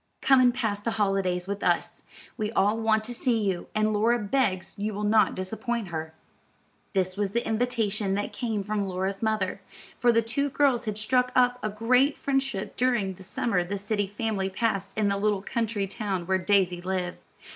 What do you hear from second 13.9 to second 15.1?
family passed in